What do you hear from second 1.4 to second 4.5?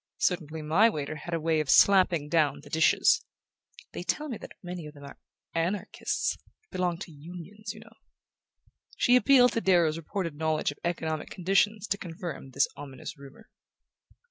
of slapping down the dishes... they tell me